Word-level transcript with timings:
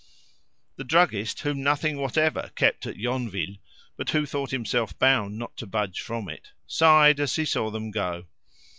The 0.77 0.83
druggist, 0.83 1.41
whom 1.41 1.61
nothing 1.61 1.97
whatever 1.97 2.49
kept 2.55 2.87
at 2.87 2.97
Yonville, 2.97 3.57
but 3.97 4.09
who 4.09 4.25
thought 4.25 4.49
himself 4.49 4.97
bound 4.97 5.37
not 5.37 5.55
to 5.57 5.67
budge 5.67 6.01
from 6.01 6.27
it, 6.27 6.53
sighed 6.65 7.19
as 7.19 7.35
he 7.35 7.45
saw 7.45 7.69
them 7.69 7.91
go. 7.91 8.25